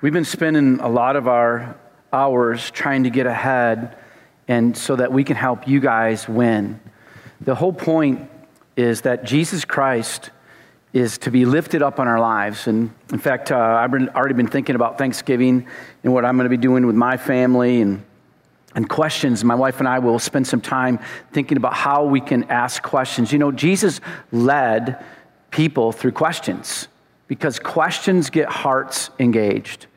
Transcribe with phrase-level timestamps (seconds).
[0.00, 1.76] We've been spending a lot of our
[2.12, 3.98] hours trying to get ahead
[4.46, 6.78] and so that we can help you guys win.
[7.40, 8.30] The whole point
[8.76, 10.30] is that Jesus Christ
[10.92, 12.68] is to be lifted up on our lives.
[12.68, 15.66] And in fact, uh, I've been, already been thinking about Thanksgiving
[16.04, 18.04] and what I'm going to be doing with my family and,
[18.76, 19.42] and questions.
[19.42, 21.00] My wife and I will spend some time
[21.32, 23.32] thinking about how we can ask questions.
[23.32, 25.04] You know, Jesus led
[25.50, 26.86] people through questions
[27.26, 29.87] because questions get hearts engaged.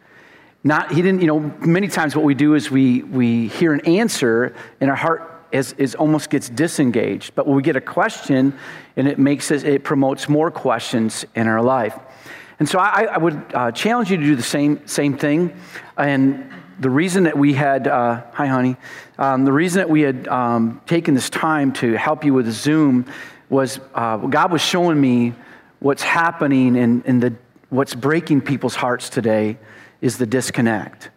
[0.64, 3.81] Not, he didn't, you know, many times what we do is we, we hear an
[3.81, 7.34] answer and our heart is, is almost gets disengaged.
[7.34, 8.58] But when we get a question
[8.95, 11.98] and it makes us, it promotes more questions in our life.
[12.59, 15.59] And so I, I would uh, challenge you to do the same, same thing.
[15.98, 16.48] And
[16.80, 18.78] the reason that we had, uh, hi honey,
[19.18, 23.06] um, the reason that we had um, taken this time to help you with Zoom
[23.50, 25.34] was uh, God was showing me
[25.80, 27.34] what's happening and, and the,
[27.70, 29.58] what's breaking people's hearts today
[30.02, 31.09] is the disconnect.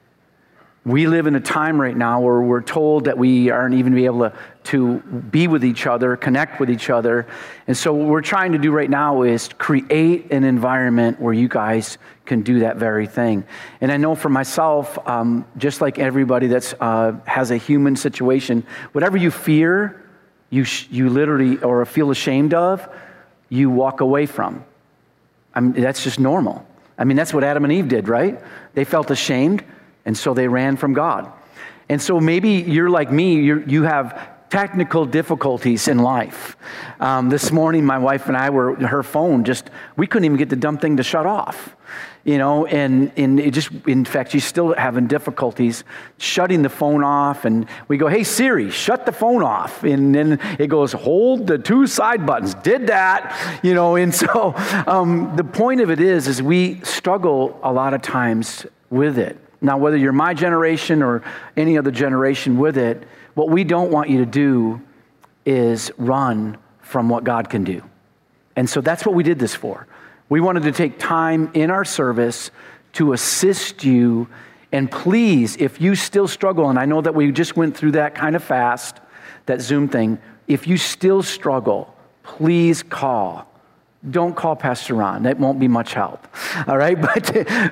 [0.87, 4.05] We live in a time right now where we're told that we aren't even be
[4.05, 7.27] able to, to be with each other, connect with each other.
[7.67, 11.49] And so what we're trying to do right now is create an environment where you
[11.49, 11.97] guys
[12.27, 13.45] can do that very thing.
[13.81, 18.67] And I know for myself, um, just like everybody that uh, has a human situation,
[18.93, 20.05] whatever you fear,
[20.51, 22.87] you, sh- you literally or feel ashamed of,
[23.49, 24.63] you walk away from.
[25.55, 26.67] I mean, that's just normal.
[26.97, 28.41] I mean, that's what Adam and Eve did, right?
[28.75, 29.65] They felt ashamed,
[30.05, 31.33] and so they ran from God.
[31.89, 36.57] And so maybe you're like me, you're, you have technical difficulties in life.
[37.01, 40.49] Um, this morning, my wife and I were, her phone just, we couldn't even get
[40.49, 41.75] the dumb thing to shut off
[42.25, 45.85] you know, and, and it just, in fact, she's still having difficulties
[46.17, 47.45] shutting the phone off.
[47.45, 49.85] And we go, hey, Siri, shut the phone off.
[49.85, 52.55] And then it goes, hold the two side buttons.
[52.55, 54.55] Did that, you know, and so
[54.87, 59.39] um, the point of it is, is we struggle a lot of times with it.
[59.61, 61.23] Now, whether you're my generation or
[61.57, 63.03] any other generation with it,
[63.35, 64.81] what we don't want you to do
[65.45, 67.83] is run from what God can do.
[68.57, 69.87] And so that's what we did this for.
[70.29, 72.51] We wanted to take time in our service
[72.95, 74.29] to assist you.
[74.73, 78.15] And please, if you still struggle, and I know that we just went through that
[78.15, 78.99] kind of fast,
[79.47, 80.19] that Zoom thing,
[80.49, 83.47] if you still struggle, please call.
[84.11, 85.23] Don't call Pastor Ron.
[85.23, 86.27] That won't be much help.
[86.67, 87.01] All right?
[87.15, 87.25] But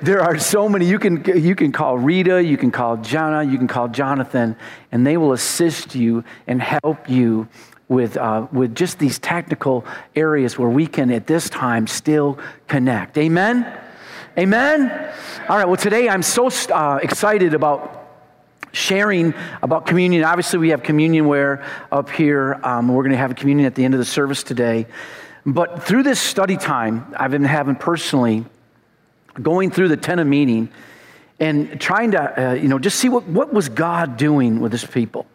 [0.02, 0.86] there are so many.
[0.86, 4.56] You can, you can call Rita, you can call Jana, you can call Jonathan,
[4.92, 7.48] and they will assist you and help you
[7.92, 9.84] with, uh, with just these technical
[10.16, 13.19] areas where we can at this time still connect.
[13.19, 13.78] Amen?
[14.38, 15.12] Amen?
[15.48, 17.98] All right, well, today I'm so uh, excited about
[18.72, 20.25] sharing about communion.
[20.25, 22.58] Obviously, we have communion where up here.
[22.62, 24.86] Um, we're going to have communion at the end of the service today.
[25.44, 28.47] But through this study time I've been having personally,
[29.41, 30.70] going through the Tent of Meeting
[31.38, 34.84] and trying to, uh, you know, just see what, what was God doing with his
[34.84, 35.26] people.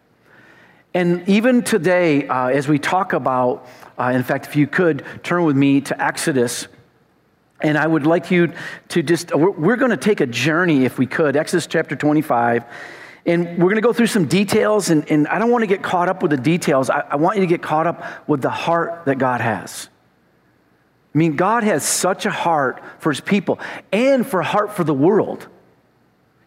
[0.98, 3.68] And even today, uh, as we talk about,
[4.00, 6.66] uh, in fact, if you could turn with me to Exodus,
[7.60, 8.52] and I would like you
[8.88, 12.64] to just, we're, we're going to take a journey, if we could, Exodus chapter 25.
[13.26, 15.84] And we're going to go through some details, and, and I don't want to get
[15.84, 16.90] caught up with the details.
[16.90, 19.88] I, I want you to get caught up with the heart that God has.
[21.14, 23.60] I mean, God has such a heart for his people
[23.92, 25.46] and for a heart for the world.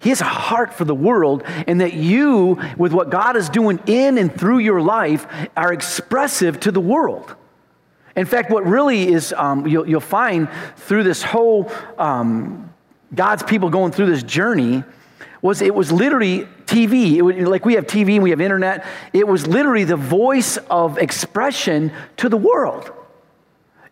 [0.01, 3.79] He has a heart for the world, and that you, with what God is doing
[3.85, 7.35] in and through your life, are expressive to the world.
[8.15, 12.73] In fact, what really is, um, you'll, you'll, find through this whole um,
[13.13, 14.83] God's people going through this journey,
[15.41, 17.15] was it was literally TV.
[17.15, 18.85] It was, like we have TV and we have internet.
[19.13, 22.91] It was literally the voice of expression to the world.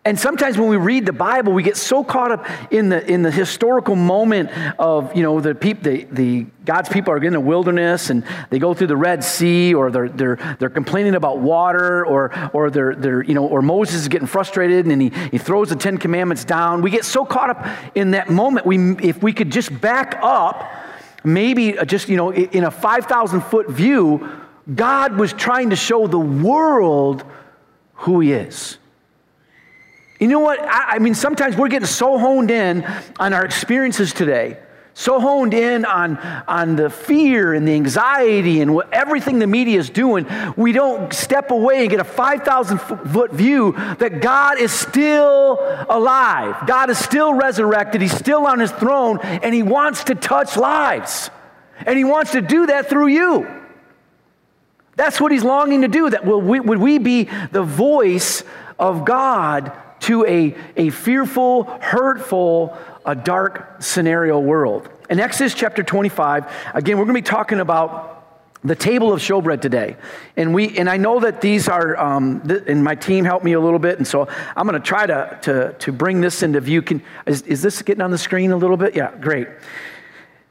[0.02, 3.20] And sometimes when we read the Bible, we get so caught up in the, in
[3.20, 7.40] the historical moment of, you know, the, peop, the, the God's people are in the
[7.40, 12.06] wilderness and they go through the Red Sea or they're, they're, they're complaining about water
[12.06, 15.68] or, or, they're, they're, you know, or Moses is getting frustrated and he, he throws
[15.68, 16.80] the Ten Commandments down.
[16.80, 18.64] We get so caught up in that moment.
[18.64, 20.72] We, if we could just back up,
[21.24, 24.26] maybe just, you know, in a 5,000 foot view,
[24.74, 27.22] God was trying to show the world
[27.92, 28.78] who he is.
[30.20, 30.60] You know what?
[30.60, 32.84] I, I mean, sometimes we're getting so honed in
[33.18, 34.58] on our experiences today
[35.00, 39.78] so honed in on, on the fear and the anxiety and what, everything the media
[39.78, 40.26] is doing,
[40.56, 45.58] we don't step away and get a 5,000 foot view that God is still
[45.88, 46.66] alive.
[46.66, 48.02] God is still resurrected.
[48.02, 51.30] He's still on his throne, and he wants to touch lives.
[51.86, 53.48] And he wants to do that through you.
[54.96, 56.10] That's what he's longing to do.
[56.10, 58.44] That will we, would we be the voice
[58.78, 59.72] of God
[60.10, 62.76] to a, a fearful, hurtful,
[63.06, 64.88] a dark scenario world.
[65.08, 68.16] In Exodus chapter 25, again, we're going to be talking about
[68.64, 69.96] the table of showbread today
[70.36, 73.54] and we and i know that these are um, th- and my team helped me
[73.54, 76.60] a little bit and so i'm going to try to to to bring this into
[76.60, 79.48] view can is, is this getting on the screen a little bit yeah great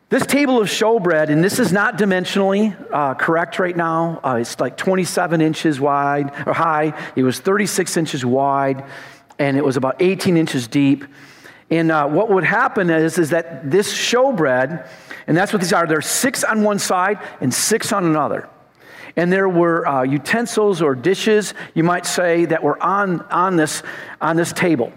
[0.10, 4.20] this table of showbread, and this is not dimensionally uh, correct right now.
[4.24, 7.00] Uh, it's like 27 inches wide or high.
[7.16, 8.86] It was 36 inches wide,
[9.40, 11.06] and it was about 18 inches deep.
[11.72, 14.88] And uh, what would happen is, is that this showbread,
[15.28, 18.50] and that's what these are, there's six on one side and six on another.
[19.16, 23.84] And there were uh, utensils or dishes, you might say, that were on, on, this,
[24.22, 24.92] on this table.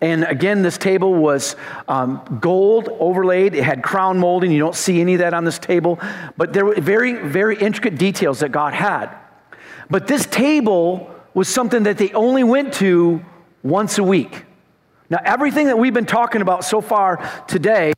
[0.00, 1.56] And again, this table was
[1.88, 3.54] um, gold overlaid.
[3.54, 4.50] It had crown molding.
[4.50, 5.98] You don't see any of that on this table.
[6.36, 9.14] But there were very, very intricate details that God had.
[9.88, 13.24] But this table was something that they only went to
[13.62, 14.44] once a week.
[15.08, 17.92] Now, everything that we've been talking about so far today,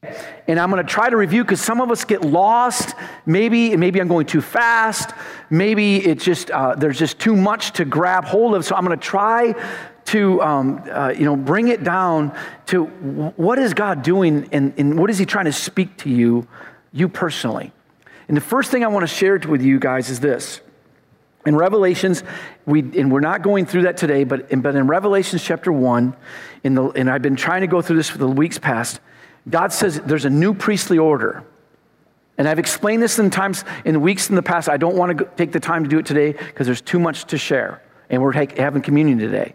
[0.46, 2.94] and I'm going to try to review because some of us get lost.
[3.25, 5.12] Maybe, maybe I'm going too fast.
[5.49, 8.64] Maybe it's just uh, there's just too much to grab hold of.
[8.66, 9.55] So I'm going to try
[10.06, 14.99] to um, uh, you know bring it down to what is God doing, and, and
[14.99, 16.46] what is He trying to speak to you,
[16.93, 17.72] you personally.
[18.28, 20.61] And the first thing I want to share with you guys is this.
[21.49, 22.25] In Revelations,
[22.67, 26.15] we, and we're not going through that today, but in, but in Revelations chapter 1,
[26.62, 29.00] in the, and I've been trying to go through this for the weeks past,
[29.49, 31.43] God says there's a new priestly order.
[32.37, 34.69] And I've explained this in times, in weeks in the past.
[34.69, 37.25] I don't want to take the time to do it today because there's too much
[37.29, 37.81] to share.
[38.11, 39.55] And we're take, having communion today.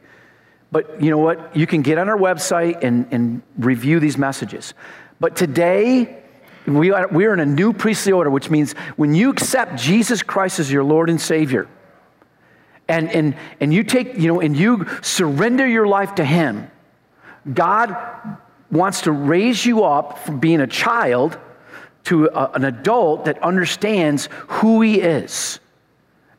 [0.71, 1.55] But you know what?
[1.55, 4.73] You can get on our website and, and review these messages.
[5.19, 6.23] But today,
[6.65, 10.23] we are, we are in a new priestly order, which means when you accept Jesus
[10.23, 11.67] Christ as your Lord and Savior,
[12.87, 16.69] and, and, and you take, you know, and you surrender your life to Him,
[17.51, 17.95] God
[18.71, 21.37] wants to raise you up from being a child
[22.05, 25.59] to a, an adult that understands who He is.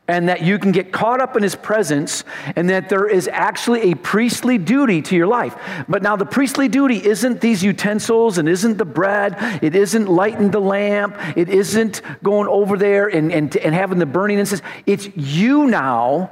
[0.07, 2.23] And that you can get caught up in his presence,
[2.55, 5.55] and that there is actually a priestly duty to your life.
[5.89, 10.51] But now, the priestly duty isn't these utensils, and isn't the bread, it isn't lighting
[10.51, 14.61] the lamp, it isn't going over there and, and, and having the burning incense.
[14.85, 16.29] It's you now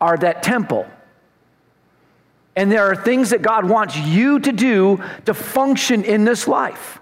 [0.00, 0.86] are that temple.
[2.54, 7.00] And there are things that God wants you to do to function in this life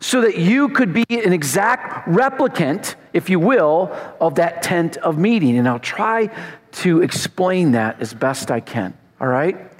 [0.00, 5.18] so that you could be an exact replicant, if you will, of that tent of
[5.18, 5.58] meeting.
[5.58, 6.30] And I'll try
[6.72, 9.70] to explain that as best I can, all right?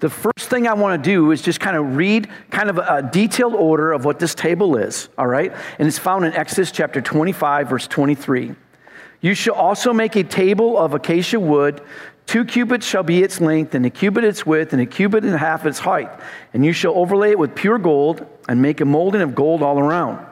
[0.00, 3.08] The first thing I want to do is just kind of read kind of a
[3.10, 5.52] detailed order of what this table is, all right?
[5.78, 8.54] And it's found in Exodus chapter 25, verse 23.
[9.22, 11.80] You shall also make a table of acacia wood.
[12.26, 15.34] Two cubits shall be its length, and a cubit its width, and a cubit and
[15.34, 16.10] a half its height.
[16.52, 19.78] And you shall overlay it with pure gold, and make a molding of gold all
[19.78, 20.26] around.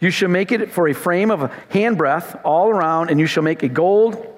[0.00, 3.44] You shall make it for a frame of a handbreadth all around, and you shall
[3.44, 4.34] make a gold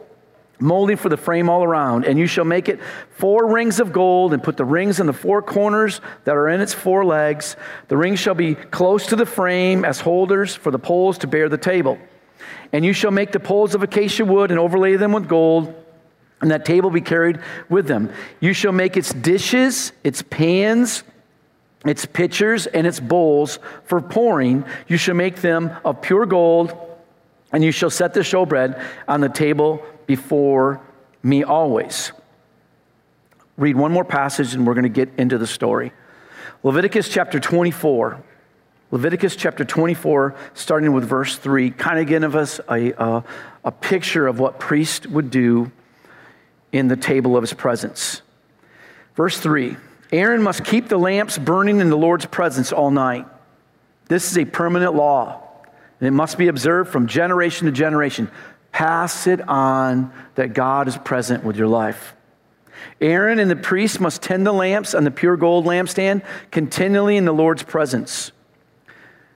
[0.58, 2.04] molding for the frame all around.
[2.04, 2.80] And you shall make it
[3.12, 6.60] four rings of gold, and put the rings in the four corners that are in
[6.60, 7.56] its four legs.
[7.88, 11.48] The rings shall be close to the frame as holders for the poles to bear
[11.48, 11.98] the table.
[12.74, 15.74] And you shall make the poles of acacia wood and overlay them with gold,
[16.40, 18.12] and that table be carried with them.
[18.40, 21.02] You shall make its dishes, its pans,
[21.84, 24.64] its pitchers, and its bowls for pouring.
[24.88, 26.74] You shall make them of pure gold,
[27.52, 30.80] and you shall set the showbread on the table before
[31.22, 32.12] me always.
[33.56, 35.92] Read one more passage, and we're going to get into the story.
[36.62, 38.22] Leviticus chapter 24.
[38.92, 43.24] Leviticus chapter 24, starting with verse 3, kind of give us a, a,
[43.64, 45.70] a picture of what priest would do
[46.72, 48.22] in the table of his presence.
[49.14, 49.76] Verse 3
[50.12, 53.26] Aaron must keep the lamps burning in the Lord's presence all night.
[54.08, 55.40] This is a permanent law,
[56.00, 58.30] and it must be observed from generation to generation.
[58.72, 62.14] Pass it on that God is present with your life.
[63.00, 67.24] Aaron and the priest must tend the lamps on the pure gold lampstand continually in
[67.24, 68.32] the Lord's presence.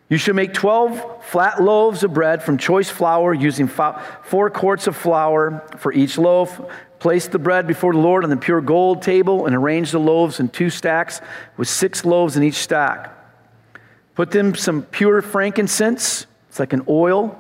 [0.09, 4.97] You should make 12 flat loaves of bread from choice flour using four quarts of
[4.97, 6.61] flour for each loaf,
[7.05, 10.41] Place the bread before the Lord on the pure gold table and arrange the loaves
[10.41, 11.21] in two stacks
[11.59, 13.13] with six loaves in each stack.
[14.15, 17.39] Put them some pure frankincense, it's like an oil,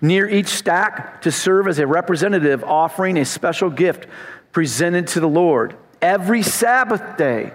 [0.00, 4.06] near each stack to serve as a representative offering a special gift
[4.52, 5.74] presented to the Lord.
[6.00, 7.54] Every Sabbath day,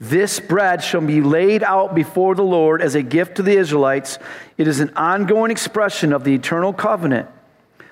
[0.00, 4.18] this bread shall be laid out before the Lord as a gift to the Israelites.
[4.58, 7.28] It is an ongoing expression of the eternal covenant.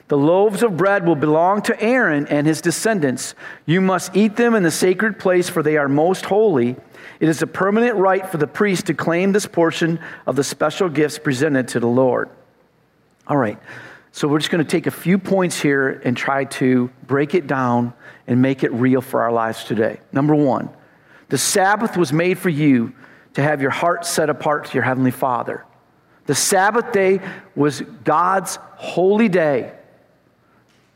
[0.08, 3.34] The loaves of bread will belong to Aaron and his descendants.
[3.66, 6.76] You must eat them in the sacred place, for they are most holy.
[7.20, 10.88] It is a permanent right for the priest to claim this portion of the special
[10.88, 12.28] gifts presented to the Lord.
[13.26, 13.58] All right,
[14.10, 17.46] so we're just going to take a few points here and try to break it
[17.46, 17.94] down
[18.26, 20.00] and make it real for our lives today.
[20.12, 20.68] Number one,
[21.28, 22.92] the Sabbath was made for you
[23.34, 25.64] to have your heart set apart to your Heavenly Father.
[26.26, 27.20] The Sabbath day
[27.56, 29.72] was God's holy day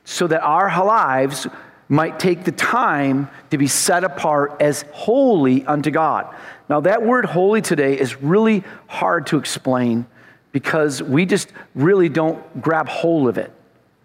[0.07, 1.47] so that our lives
[1.89, 6.35] might take the time to be set apart as holy unto God.
[6.69, 10.07] Now, that word holy today is really hard to explain
[10.53, 13.53] because we just really don't grab hold of it.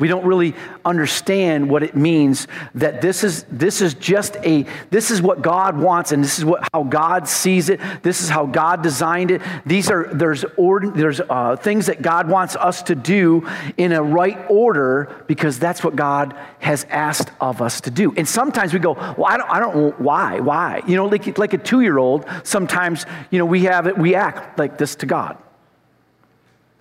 [0.02, 5.12] We don't really understand what it means that this is, this is just a, this
[5.12, 7.80] is what God wants and this is what, how God sees it.
[8.02, 9.44] This is how God designed it.
[9.64, 14.02] These are, there's, ord, there's uh, things that God wants us to do in a
[14.02, 18.12] right order because that's what God has asked of us to do.
[18.18, 20.82] And sometimes we go, well, I don't, I don't why, why?
[20.88, 24.80] You know, like, like a two-year-old, sometimes, you know, we have it, we act like
[24.80, 25.38] this to God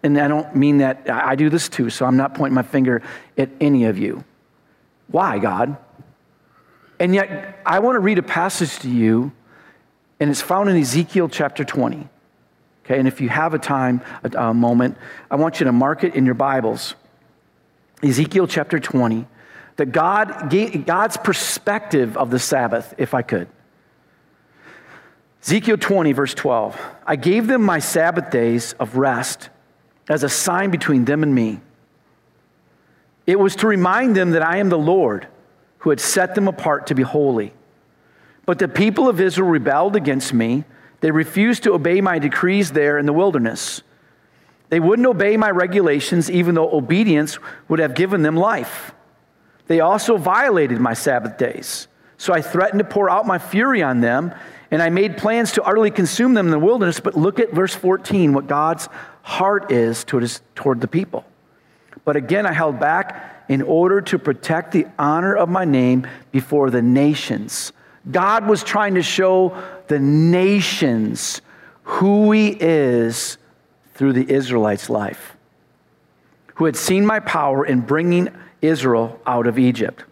[0.02, 3.02] and I don't mean that, I do this too, so I'm not pointing my finger
[3.36, 4.24] at any of you.
[5.08, 5.76] Why, God?
[6.98, 9.32] And yet, I want to read a passage to you,
[10.18, 12.08] and it's found in Ezekiel chapter 20.
[12.84, 14.96] Okay, and if you have a time, a, a moment,
[15.30, 16.94] I want you to mark it in your Bibles.
[18.02, 19.26] Ezekiel chapter 20.
[19.76, 20.54] That God
[20.84, 23.48] God's perspective of the Sabbath, if I could.
[25.42, 26.78] Ezekiel 20, verse 12.
[27.06, 29.48] I gave them my Sabbath days of rest
[30.10, 31.60] as a sign between them and me.
[33.26, 35.28] It was to remind them that I am the Lord
[35.78, 37.54] who had set them apart to be holy.
[38.44, 40.64] But the people of Israel rebelled against me.
[41.00, 43.82] They refused to obey my decrees there in the wilderness.
[44.68, 47.38] They wouldn't obey my regulations, even though obedience
[47.68, 48.92] would have given them life.
[49.68, 51.86] They also violated my Sabbath days.
[52.18, 54.34] So I threatened to pour out my fury on them,
[54.70, 56.98] and I made plans to utterly consume them in the wilderness.
[56.98, 58.88] But look at verse 14, what God's
[59.30, 61.24] heart is toward, the people.
[62.04, 66.68] But again, I held back in order to protect the honor of my name before
[66.70, 67.72] the nations.
[68.10, 69.56] God was trying to show
[69.86, 71.42] the nations
[71.84, 73.38] who He is
[73.94, 75.36] through the Israelites' life,
[76.56, 78.28] who had seen my power in bringing
[78.60, 80.04] Israel out of Egypt.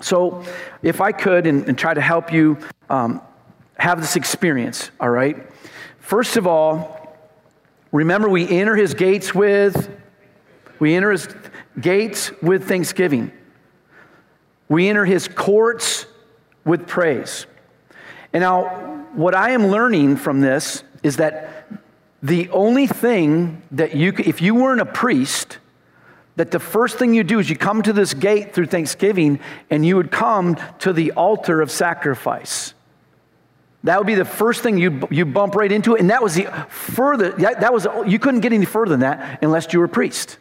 [0.00, 0.44] So,
[0.82, 2.58] if I could and, and try to help you
[2.90, 3.22] um,
[3.78, 5.50] have this experience, all right?
[6.00, 6.95] First of all,
[7.96, 9.88] Remember, we enter his gates with,
[10.78, 11.28] we enter his
[11.80, 13.32] gates with thanksgiving.
[14.68, 16.04] We enter his courts
[16.62, 17.46] with praise.
[18.34, 21.68] And now, what I am learning from this is that
[22.22, 25.56] the only thing that you, if you weren't a priest,
[26.36, 29.86] that the first thing you do is you come to this gate through Thanksgiving and
[29.86, 32.74] you would come to the altar of sacrifice.
[33.86, 36.34] That would be the first thing you you bump right into it, and that was
[36.34, 37.30] the further.
[37.30, 40.38] That, that was you couldn't get any further than that unless you were a priest.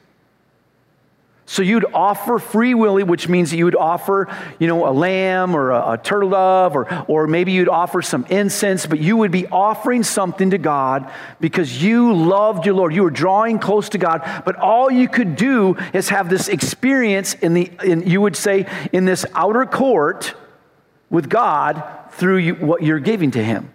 [1.46, 5.56] So you'd offer free willy, which means that you would offer, you know, a lamb
[5.56, 9.30] or a, a, turtle dove, or, or maybe you'd offer some incense, but you would
[9.30, 11.08] be offering something to God
[11.40, 12.96] because you loved your Lord.
[12.96, 17.36] You were drawing close to God, but all you could do is have this experience
[17.36, 20.34] in the, in, you would say, in this outer court
[21.12, 21.84] with God
[22.16, 23.72] through you, what you're giving to Him.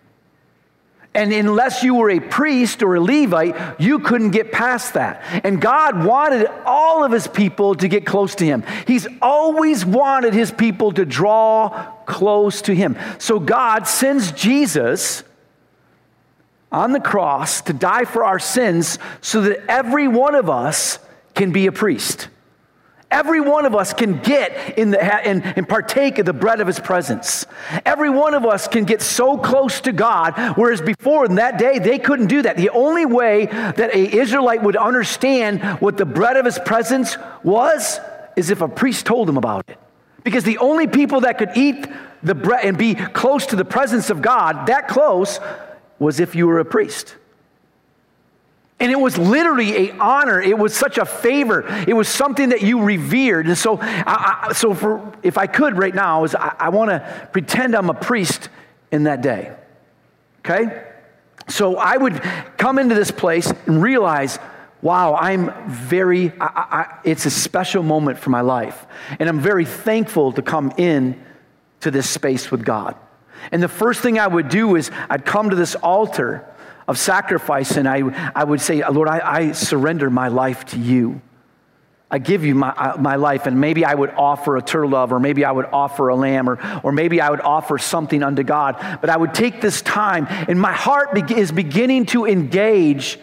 [1.12, 5.23] And unless you were a priest or a Levite, you couldn't get past that.
[5.44, 8.62] And God wanted all of his people to get close to him.
[8.87, 12.97] He's always wanted his people to draw close to him.
[13.18, 15.25] So God sends Jesus
[16.70, 21.00] on the cross to die for our sins so that every one of us
[21.35, 22.28] can be a priest.
[23.10, 26.68] Every one of us can get in the, and, and partake of the bread of
[26.68, 27.44] his presence.
[27.84, 31.80] Every one of us can get so close to God, whereas before in that day,
[31.80, 32.56] they couldn't do that.
[32.56, 37.98] The only way that a Israelite would understand what the bread of his presence was
[38.36, 39.78] is if a priest told them about it.
[40.22, 41.86] Because the only people that could eat
[42.22, 45.40] the bread and be close to the presence of God, that close,
[45.98, 47.16] was if you were a priest.
[48.80, 50.40] And it was literally a honor.
[50.40, 51.66] It was such a favor.
[51.87, 53.46] It was something that you revered.
[53.46, 56.90] And so, I, I, so for, if I could right now, is I, I want
[56.90, 58.49] to pretend I'm a priest
[58.90, 59.54] in that day.
[60.40, 60.84] Okay?
[61.49, 62.22] So I would
[62.56, 64.38] come into this place and realize,
[64.82, 66.32] wow, I'm very,
[67.04, 68.87] it's a special moment for my life.
[69.18, 71.22] And I'm very thankful to come in
[71.80, 72.96] to this space with God.
[73.52, 76.46] And the first thing I would do is I'd come to this altar
[76.90, 81.23] of sacrifice and I, I would say, Lord, I, I surrender my life to you.
[82.11, 85.12] I give you my, uh, my life, and maybe I would offer a turtle dove,
[85.12, 88.42] or maybe I would offer a lamb, or, or maybe I would offer something unto
[88.42, 88.76] God.
[89.00, 93.20] But I would take this time, and my heart is beginning to engage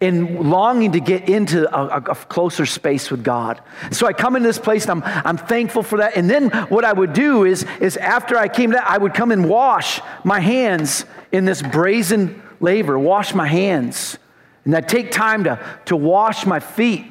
[0.00, 3.62] in longing to get into a, a, closer space with God.
[3.92, 6.16] So I come into this place and I'm, I'm thankful for that.
[6.16, 9.14] And then what I would do is, is after I came to that, I would
[9.14, 14.18] come and wash my hands in this brazen laver, wash my hands.
[14.64, 17.06] And I take time to, to wash my feet.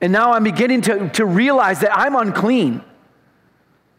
[0.00, 2.82] And now I'm beginning to, to realize that I'm unclean.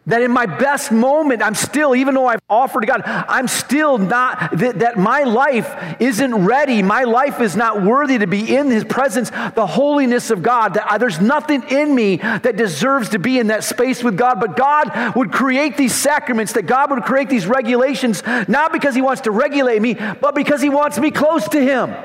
[0.05, 3.97] That in my best moment, I'm still, even though I've offered to God, I'm still
[3.97, 6.83] not, that, that, my life isn't ready.
[6.83, 10.73] My life is not worthy to be in His presence, the holiness of God.
[10.73, 14.41] That I, there's nothing in me that deserves to be in that space with God.
[14.41, 19.01] But God would create these sacraments, that God would create these regulations, not because He
[19.01, 21.95] wants to regulate me, but because He wants me close to Him.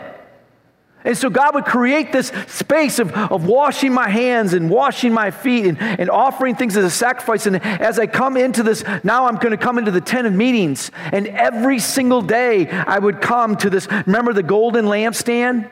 [1.04, 5.30] And so God would create this space of, of washing my hands and washing my
[5.30, 7.46] feet and, and offering things as a sacrifice.
[7.46, 10.32] And as I come into this, now I'm going to come into the tent of
[10.32, 10.90] meetings.
[11.12, 13.86] And every single day I would come to this.
[14.06, 15.70] Remember the golden lampstand?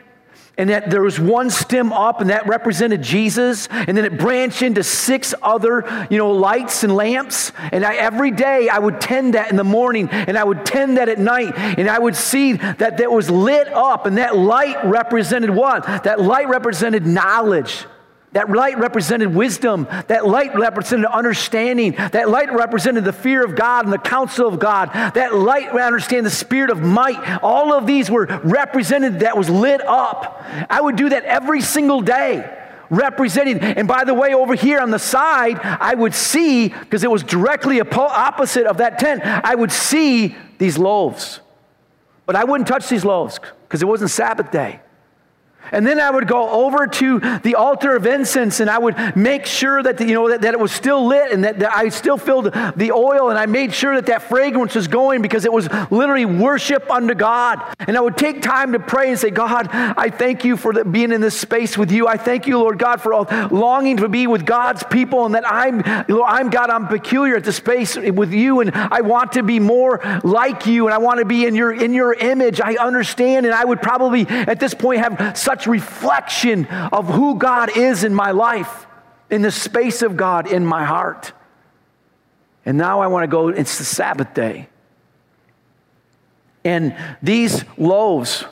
[0.57, 4.61] And that there was one stem up and that represented jesus and then it branched
[4.61, 7.51] into six other you know lights and lamps.
[7.71, 10.97] And I, every day i would tend that in the morning and i would tend
[10.97, 14.77] that at night and i would see that that was lit up and that light
[14.85, 15.85] represented what?
[16.03, 17.85] That light represented knowledge
[18.33, 19.87] that light represented wisdom.
[20.07, 21.93] That light represented understanding.
[21.93, 24.91] That light represented the fear of God and the counsel of God.
[24.93, 27.41] That light understand the spirit of might.
[27.41, 30.43] All of these were represented that was lit up.
[30.69, 32.53] I would do that every single day
[32.89, 33.59] representing.
[33.59, 37.23] And by the way, over here on the side, I would see, because it was
[37.23, 41.39] directly opposite of that tent, I would see these loaves.
[42.25, 44.81] But I wouldn't touch these loaves because it wasn't Sabbath day.
[45.71, 49.45] And then I would go over to the altar of incense and I would make
[49.45, 51.89] sure that, the, you know, that, that, it was still lit and that, that, I
[51.89, 55.51] still filled the oil and I made sure that that fragrance was going because it
[55.51, 57.61] was literally worship unto God.
[57.79, 60.85] And I would take time to pray and say, God, I thank you for the,
[60.85, 62.07] being in this space with you.
[62.07, 65.49] I thank you, Lord God, for all, longing to be with God's people and that
[65.49, 69.43] I'm, Lord, I'm God, I'm peculiar at the space with you and I want to
[69.43, 72.61] be more like you and I want to be in your, in your image.
[72.61, 77.75] I understand and I would probably at this point have such reflection of who God
[77.75, 78.85] is in my life,
[79.29, 81.31] in the space of God in my heart.
[82.65, 84.67] And now I want to go, it's the Sabbath day.
[86.65, 88.43] And these loaves,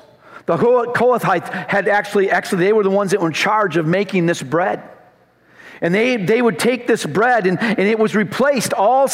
[0.45, 4.25] the Kohathites had actually, actually, they were the ones that were in charge of making
[4.25, 4.81] this bread.
[5.81, 9.09] And they, they would take this bread, and, and it was replaced, all,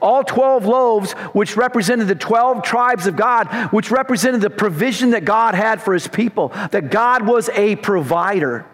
[0.00, 5.24] all 12 loaves, which represented the 12 tribes of God, which represented the provision that
[5.24, 8.66] God had for his people, that God was a provider.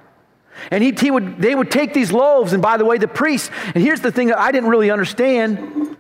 [0.71, 3.51] And he, he would, they would take these loaves, and by the way, the priests,
[3.75, 5.97] and here's the thing that I didn't really understand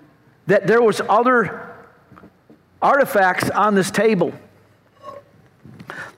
[0.46, 1.74] that there was other
[2.80, 4.32] artifacts on this table.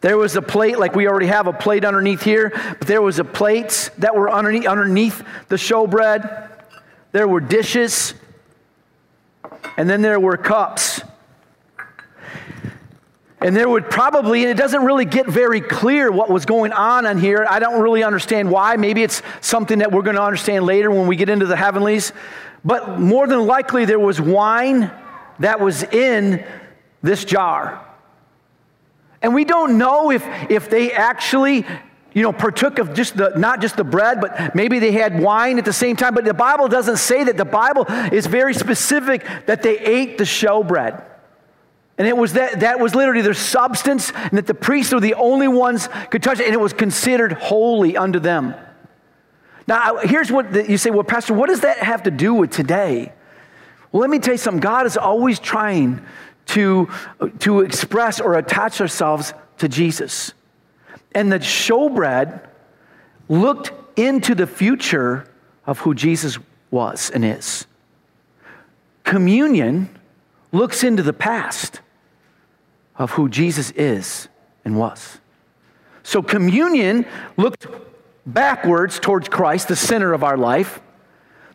[0.05, 3.19] There was a plate, like we already have a plate underneath here, but there was
[3.19, 6.51] a plates that were underneath, underneath the showbread.
[7.12, 8.12] There were dishes,
[9.79, 11.01] and then there were cups.
[13.40, 17.07] And there would probably, and it doesn't really get very clear what was going on
[17.07, 17.47] on here.
[17.49, 18.77] I don't really understand why.
[18.77, 22.12] Maybe it's something that we're going to understand later when we get into the heavenlies.
[22.62, 24.90] But more than likely, there was wine
[25.38, 26.45] that was in
[27.03, 27.84] this jar.
[29.25, 31.65] And we don't know if, if they actually
[32.13, 35.59] you know, partook of just the, not just the bread, but maybe they had wine
[35.59, 36.15] at the same time.
[36.15, 37.39] But the Bible doesn't say that.
[37.39, 41.03] The Bible is very specific that they ate the showbread.
[41.97, 45.15] And it was that, that was literally their substance, and that the priests were the
[45.15, 48.55] only ones could touch it, and it was considered holy unto them.
[49.67, 52.51] Now, here's what the, you say, well, Pastor, what does that have to do with
[52.51, 53.13] today?
[53.91, 54.61] Well, let me tell you something.
[54.61, 56.05] God is always trying
[56.47, 56.89] to,
[57.41, 60.33] to express or attach ourselves to Jesus.
[61.15, 62.47] And the showbread
[63.29, 65.29] looked into the future
[65.67, 66.39] of who Jesus
[66.71, 67.67] was and is.
[69.05, 69.89] Communion
[70.53, 71.81] looks into the past
[72.97, 74.29] of who Jesus is
[74.65, 75.19] and was.
[76.03, 77.67] So communion looked
[78.27, 80.81] backwards towards Christ, the center of our life.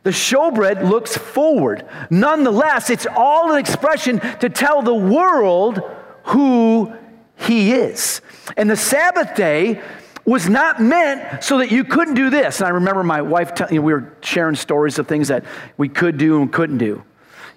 [0.03, 1.85] The showbread looks forward.
[2.09, 5.81] Nonetheless, it's all an expression to tell the world
[6.23, 6.93] who
[7.35, 8.21] he is.
[8.55, 9.81] And the Sabbath day
[10.25, 12.59] was not meant so that you couldn't do this.
[12.59, 15.43] And I remember my wife, telling you know, we were sharing stories of things that
[15.77, 17.03] we could do and couldn't do.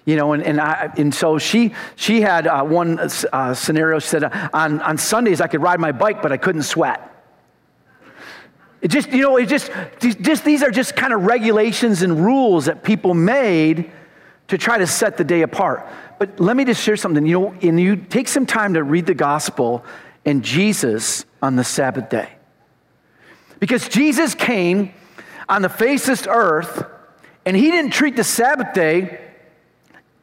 [0.05, 3.99] You know, and, and, I, and so she, she had uh, one uh, scenario.
[3.99, 7.12] She said, on, on Sundays I could ride my bike, but I couldn't sweat.
[8.83, 12.65] It just, you know, it just, just these are just kind of regulations and rules
[12.65, 13.89] that people made
[14.49, 15.87] to try to set the day apart.
[16.19, 17.25] But let me just share something.
[17.25, 19.85] You know, and you take some time to read the gospel
[20.25, 22.29] and Jesus on the Sabbath day.
[23.61, 24.91] Because Jesus came
[25.47, 26.85] on the face of earth
[27.45, 29.21] and he didn't treat the Sabbath day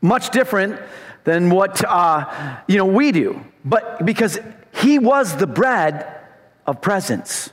[0.02, 0.78] much different
[1.24, 3.42] than what uh, you know we do.
[3.64, 4.38] But because
[4.74, 6.14] he was the bread
[6.66, 7.50] of presence.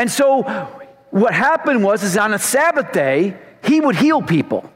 [0.00, 0.44] And so
[1.10, 4.72] what happened was is on a Sabbath day, he would heal people.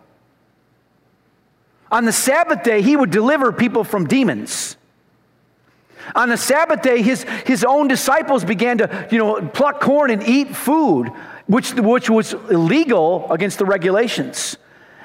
[1.90, 4.76] On the Sabbath day, he would deliver people from demons.
[6.14, 10.22] On the Sabbath day, his, his own disciples began to, you know, pluck corn and
[10.28, 11.08] eat food,
[11.46, 14.58] which, which was illegal against the regulations.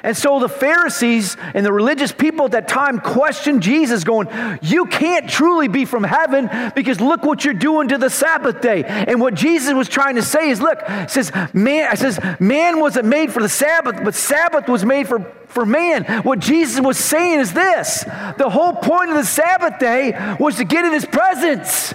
[0.03, 4.27] And so the Pharisees and the religious people at that time questioned Jesus, going,
[4.61, 8.83] You can't truly be from heaven because look what you're doing to the Sabbath day.
[8.83, 13.33] And what Jesus was trying to say is, Look, says, man, says, man wasn't made
[13.33, 16.05] for the Sabbath, but Sabbath was made for, for man.
[16.23, 18.03] What Jesus was saying is this
[18.37, 21.93] the whole point of the Sabbath day was to get in his presence.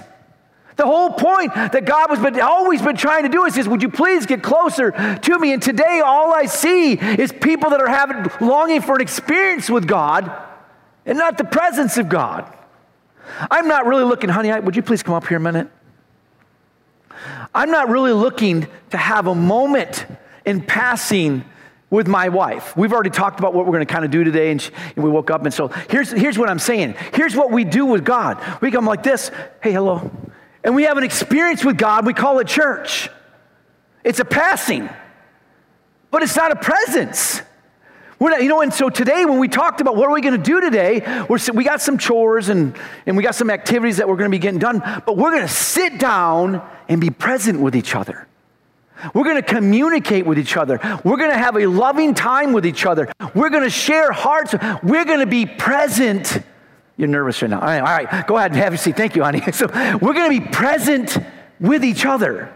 [0.75, 3.89] The whole point that God has been, always been trying to do is, would you
[3.89, 5.53] please get closer to me?
[5.53, 9.87] And today, all I see is people that are having longing for an experience with
[9.87, 10.29] God
[11.05, 12.51] and not the presence of God.
[13.49, 15.69] I'm not really looking, honey, would you please come up here a minute?
[17.53, 20.05] I'm not really looking to have a moment
[20.45, 21.45] in passing
[21.89, 22.75] with my wife.
[22.75, 25.05] We've already talked about what we're going to kind of do today, and, she, and,
[25.05, 25.43] we woke up.
[25.45, 26.95] And so here's, here's what I'm saying.
[27.13, 28.43] Here's what we do with God.
[28.61, 30.11] We come like this Hey, hello
[30.65, 33.07] and we have an experience with God, we call it church.
[34.03, 34.89] It's a passing,
[36.09, 37.41] but it's not a presence.
[38.17, 40.35] We're not, you know, and so today when we talked about what are we going
[40.35, 42.75] to do today, we're, we got some chores and,
[43.05, 45.43] and we got some activities that we're going to be getting done, but we're going
[45.43, 48.27] to sit down and be present with each other.
[49.13, 50.79] We're going to communicate with each other.
[51.03, 53.11] We're going to have a loving time with each other.
[53.35, 54.55] We're going to share hearts.
[54.81, 56.39] We're going to be present
[56.97, 57.59] you're nervous right now.
[57.59, 58.95] All right, all right, go ahead and have a seat.
[58.95, 59.41] Thank you, honey.
[59.53, 61.17] So we're going to be present
[61.59, 62.53] with each other.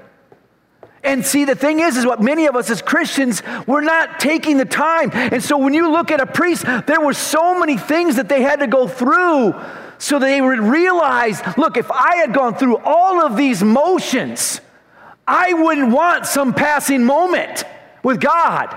[1.03, 4.57] And see, the thing is, is what many of us as Christians, we're not taking
[4.57, 5.11] the time.
[5.13, 8.41] And so when you look at a priest, there were so many things that they
[8.41, 9.53] had to go through
[9.97, 14.61] so they would realize look, if I had gone through all of these motions,
[15.27, 17.65] I wouldn't want some passing moment
[18.01, 18.75] with God.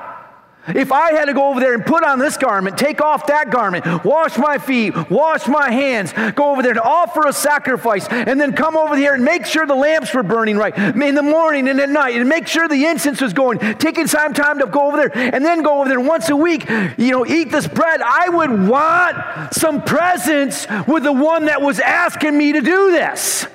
[0.68, 3.50] If I had to go over there and put on this garment, take off that
[3.50, 8.40] garment, wash my feet, wash my hands, go over there and offer a sacrifice, and
[8.40, 11.68] then come over here and make sure the lamps were burning right in the morning
[11.68, 14.86] and at night, and make sure the incense was going, taking some time to go
[14.86, 18.00] over there, and then go over there once a week, you know, eat this bread,
[18.00, 23.46] I would want some presence with the one that was asking me to do this.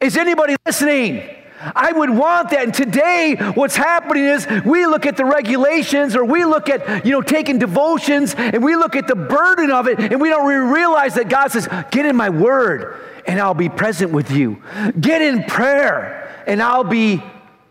[0.00, 1.22] Is anybody listening?
[1.60, 2.64] I would want that.
[2.64, 7.12] And today, what's happening is we look at the regulations or we look at, you
[7.12, 10.72] know, taking devotions and we look at the burden of it and we don't really
[10.72, 14.62] realize that God says, get in my word and I'll be present with you.
[15.00, 17.22] Get in prayer and I'll be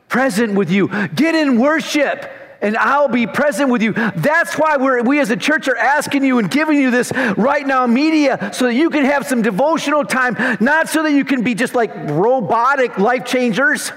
[0.10, 0.88] present with you.
[1.10, 3.94] Get in worship and I'll be present with you.
[3.94, 7.66] That's why we're, we as a church are asking you and giving you this right
[7.66, 11.44] now media so that you can have some devotional time, not so that you can
[11.44, 13.92] be just like robotic life changers.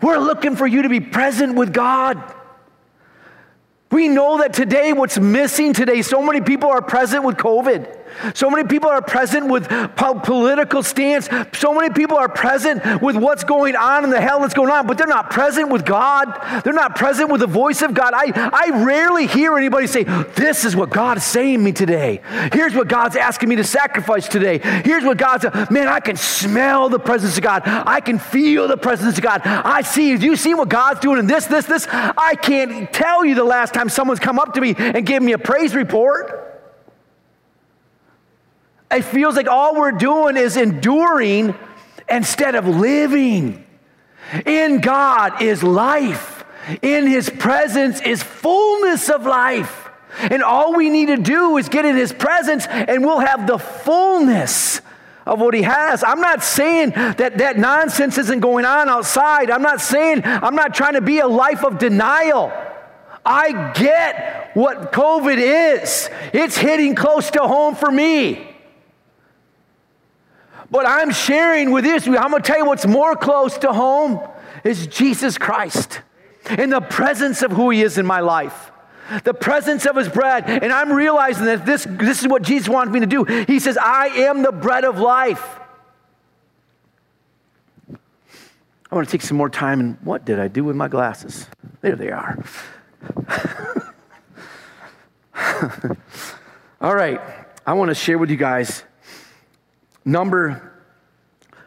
[0.00, 2.22] We're looking for you to be present with God.
[3.90, 7.98] We know that today, what's missing today, so many people are present with COVID.
[8.34, 11.28] So many people are present with political stance.
[11.52, 14.86] So many people are present with what's going on in the hell that's going on,
[14.86, 16.62] but they're not present with God.
[16.64, 18.12] They're not present with the voice of God.
[18.14, 22.20] I, I rarely hear anybody say, This is what God is saying me today.
[22.52, 24.58] Here's what God's asking me to sacrifice today.
[24.58, 27.62] Here's what God's, man, I can smell the presence of God.
[27.66, 29.42] I can feel the presence of God.
[29.44, 31.86] I see, do you see what God's doing in this, this, this?
[31.90, 35.32] I can't tell you the last time someone's come up to me and gave me
[35.32, 36.49] a praise report.
[38.90, 41.54] It feels like all we're doing is enduring
[42.08, 43.64] instead of living.
[44.46, 46.44] In God is life,
[46.82, 49.88] in His presence is fullness of life.
[50.18, 53.58] And all we need to do is get in His presence, and we'll have the
[53.58, 54.80] fullness
[55.26, 56.02] of what he has.
[56.02, 59.50] I'm not saying that that nonsense isn't going on outside.
[59.50, 62.52] I'm not saying, I'm not trying to be a life of denial.
[63.24, 65.36] I get what COVID
[65.82, 66.08] is.
[66.32, 68.49] It's hitting close to home for me.
[70.70, 72.06] But I'm sharing with this.
[72.06, 74.20] I'm going to tell you what's more close to home
[74.62, 76.00] is Jesus Christ
[76.48, 78.70] in the presence of who he is in my life.
[79.24, 80.48] The presence of his bread.
[80.48, 83.24] And I'm realizing that this, this is what Jesus wants me to do.
[83.24, 85.58] He says, I am the bread of life.
[88.90, 91.46] I want to take some more time and what did I do with my glasses?
[91.80, 92.44] There they are.
[96.80, 97.20] All right,
[97.66, 98.84] I want to share with you guys
[100.04, 100.72] number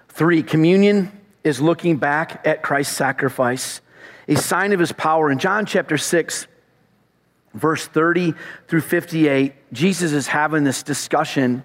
[0.09, 1.11] three communion
[1.43, 3.81] is looking back at Christ's sacrifice,
[4.27, 5.31] a sign of his power.
[5.31, 6.47] In John chapter 6,
[7.53, 8.33] verse 30
[8.67, 11.63] through 58, Jesus is having this discussion,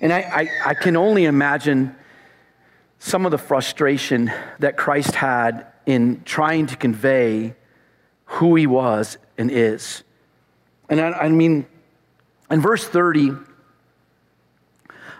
[0.00, 1.94] and I, I, I can only imagine
[2.98, 7.54] some of the frustration that Christ had in trying to convey
[8.24, 10.02] who he was and is.
[10.88, 11.66] And I, I mean,
[12.50, 13.32] in verse 30,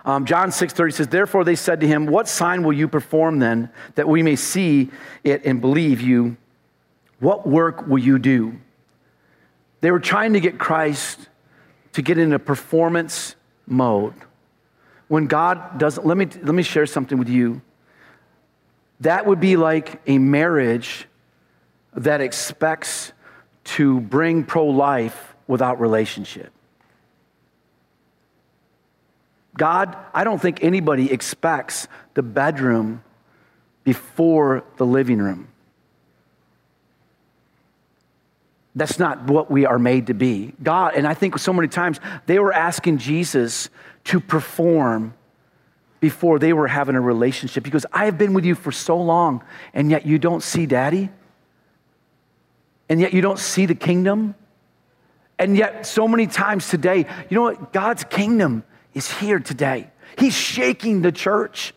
[0.05, 3.39] um, John 6 30 says, Therefore they said to him, What sign will you perform
[3.39, 4.91] then that we may see
[5.23, 6.37] it and believe you?
[7.21, 8.59] What work will you do?
[9.81, 11.29] They were trying to get Christ
[11.93, 13.37] to get into performance
[13.67, 14.15] mode.
[15.09, 17.63] When God doesn't, let me, let me share something with you.
[19.01, 21.07] That would be like a marriage
[21.95, 23.13] that expects
[23.65, 26.54] to bring pro life without relationship.
[29.57, 33.03] God, I don't think anybody expects the bedroom
[33.85, 35.49] before the living room.
[38.75, 40.53] That's not what we are made to be.
[40.61, 43.71] God, and I think so many times they were asking Jesus
[44.05, 45.15] to perform
[46.01, 49.45] before they were having a relationship because I have been with you for so long
[49.73, 51.09] and yet you don't see daddy
[52.89, 54.35] and yet you don't see the kingdom.
[55.39, 57.73] And yet, so many times today, you know what?
[57.73, 59.91] God's kingdom is here today.
[60.17, 61.75] He's shaking the church.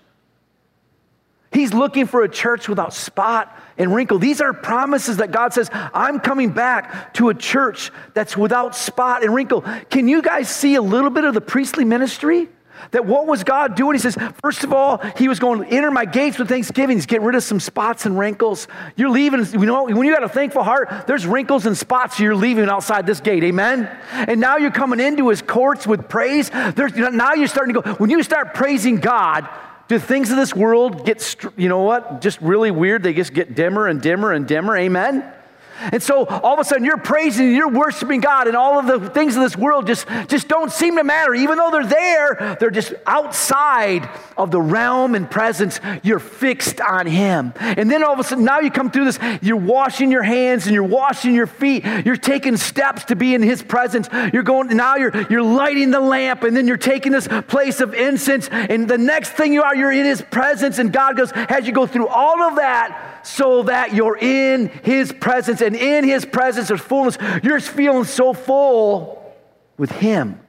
[1.51, 4.19] He's looking for a church without spot and wrinkle.
[4.19, 9.23] These are promises that God says, I'm coming back to a church that's without spot
[9.23, 9.62] and wrinkle.
[9.89, 12.49] Can you guys see a little bit of the priestly ministry?
[12.92, 13.96] That what was God doing?
[13.96, 16.98] He says, first of all, he was going to enter my gates with thanksgiving.
[16.98, 18.68] He's getting rid of some spots and wrinkles.
[18.96, 22.36] You're leaving, you know, when you got a thankful heart, there's wrinkles and spots you're
[22.36, 23.44] leaving outside this gate.
[23.44, 23.90] Amen.
[24.12, 26.50] And now you're coming into his courts with praise.
[26.50, 29.48] There's, now you're starting to go, when you start praising God,
[29.88, 33.04] do things of this world get, you know what, just really weird?
[33.04, 34.76] They just get dimmer and dimmer and dimmer.
[34.76, 35.34] Amen.
[35.80, 39.10] And so all of a sudden you're praising, you're worshiping God, and all of the
[39.10, 41.34] things of this world just, just don't seem to matter.
[41.34, 45.80] Even though they're there, they're just outside of the realm and presence.
[46.04, 47.54] You're fixed on Him.
[47.60, 50.66] And then all of a sudden, now you come through this, you're washing your hands
[50.66, 51.86] and you're washing your feet.
[52.06, 54.10] You're taking steps to be in His presence.
[54.34, 57.94] You're going, now you're, you're lighting the lamp, and then you're taking this place of
[57.94, 58.50] incense.
[58.50, 61.74] And the next thing you are, you're in His presence, and God goes, as you
[61.74, 65.62] go through all of that, so that you're in His presence.
[65.62, 67.18] And in His presence, there's fullness.
[67.44, 69.36] You're feeling so full
[69.78, 70.40] with Him,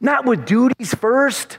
[0.00, 1.58] not with duties first.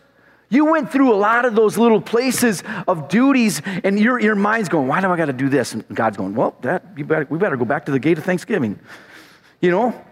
[0.49, 4.69] You went through a lot of those little places of duties, and your, your mind's
[4.69, 5.73] going, Why do I got to do this?
[5.73, 8.23] And God's going, Well, that, you better, we better go back to the gate of
[8.23, 8.79] Thanksgiving.
[9.59, 10.05] You know?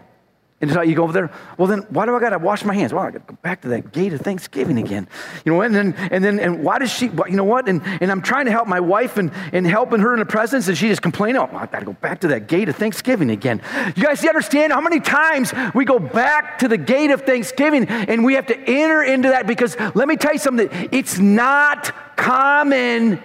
[0.64, 2.74] And so you go over there, well, then why do I got to wash my
[2.74, 2.94] hands?
[2.94, 5.06] Well, I got to go back to that gate of Thanksgiving again.
[5.44, 7.68] You know, and then, and then, and why does she, you know what?
[7.68, 10.66] And, and I'm trying to help my wife and, and helping her in the presence,
[10.66, 13.30] and she just complaining, oh, I got to go back to that gate of Thanksgiving
[13.30, 13.60] again.
[13.94, 17.86] You guys you understand how many times we go back to the gate of Thanksgiving
[17.86, 22.16] and we have to enter into that because let me tell you something, it's not
[22.16, 23.22] common,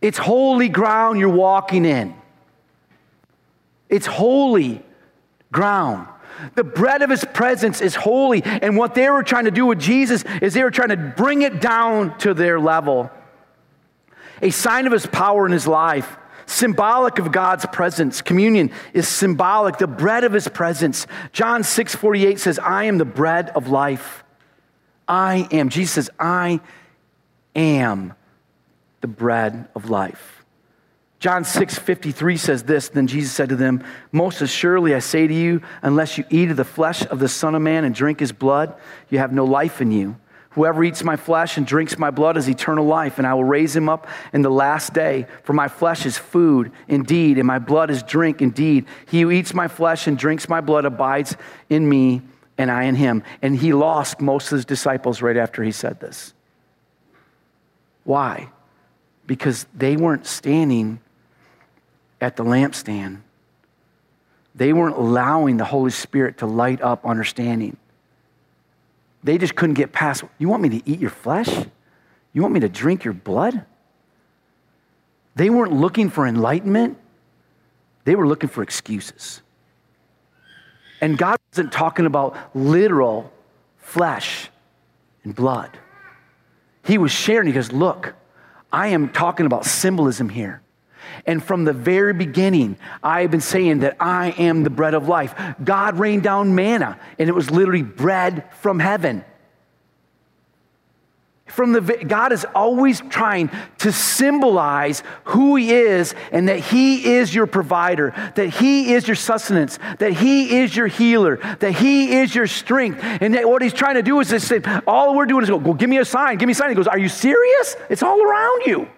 [0.00, 2.14] it's holy ground you're walking in.
[3.88, 4.82] It's holy
[5.50, 6.06] ground.
[6.54, 8.42] The bread of his presence is holy.
[8.44, 11.42] And what they were trying to do with Jesus is they were trying to bring
[11.42, 13.10] it down to their level.
[14.42, 16.16] A sign of his power in his life,
[16.46, 18.22] symbolic of God's presence.
[18.22, 21.06] Communion is symbolic, the bread of his presence.
[21.32, 24.24] John 6 48 says, I am the bread of life.
[25.06, 25.68] I am.
[25.68, 26.60] Jesus says, I
[27.54, 28.14] am
[29.00, 30.39] the bread of life.
[31.20, 35.34] John 6 53 says this Then Jesus said to them, Most assuredly I say to
[35.34, 38.32] you, unless you eat of the flesh of the Son of Man and drink his
[38.32, 38.74] blood,
[39.10, 40.16] you have no life in you.
[40.54, 43.76] Whoever eats my flesh and drinks my blood has eternal life, and I will raise
[43.76, 45.26] him up in the last day.
[45.44, 48.86] For my flesh is food indeed, and my blood is drink indeed.
[49.06, 51.36] He who eats my flesh and drinks my blood abides
[51.68, 52.22] in me,
[52.58, 53.22] and I in him.
[53.42, 56.32] And he lost most of his disciples right after he said this.
[58.04, 58.48] Why?
[59.26, 60.98] Because they weren't standing
[62.20, 63.20] at the lampstand.
[64.54, 67.76] They weren't allowing the Holy Spirit to light up understanding.
[69.22, 71.48] They just couldn't get past, you want me to eat your flesh?
[72.32, 73.64] You want me to drink your blood?
[75.36, 76.98] They weren't looking for enlightenment,
[78.04, 79.42] they were looking for excuses.
[81.00, 83.32] And God wasn't talking about literal
[83.78, 84.50] flesh
[85.24, 85.78] and blood.
[86.84, 88.14] He was sharing, he goes, Look,
[88.72, 90.60] I am talking about symbolism here.
[91.26, 95.08] And from the very beginning, I have been saying that I am the bread of
[95.08, 95.34] life.
[95.62, 99.24] God rained down manna, and it was literally bread from heaven.
[101.50, 107.34] From the, God is always trying to symbolize who He is and that He is
[107.34, 112.34] your provider, that He is your sustenance, that He is your healer, that He is
[112.34, 113.00] your strength.
[113.02, 115.58] And that what He's trying to do is to say, all we're doing is go,
[115.58, 116.70] go, give me a sign, give me a sign.
[116.70, 117.76] He goes, Are you serious?
[117.88, 118.88] It's all around you.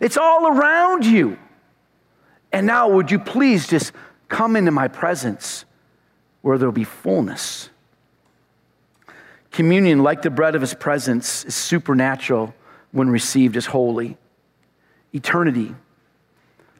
[0.00, 1.38] It's all around you.
[2.52, 3.92] And now, would you please just
[4.28, 5.64] come into my presence
[6.42, 7.70] where there'll be fullness?
[9.50, 12.54] Communion, like the bread of his presence, is supernatural
[12.90, 14.16] when received as holy.
[15.12, 15.74] Eternity.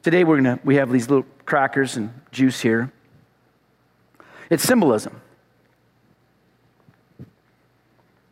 [0.03, 2.92] Today we're gonna we have these little crackers and juice here.
[4.50, 5.20] It's symbolism.